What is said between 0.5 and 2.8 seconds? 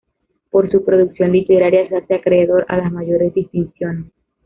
su producción literaria se hace acreedor a